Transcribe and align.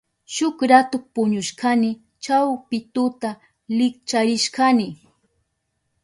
Shuk 0.33 0.57
ratu 0.71 0.97
puñushkani. 1.13 1.89
Chawpi 2.23 2.77
tuta 2.93 3.29
likcharishkani. 3.77 4.87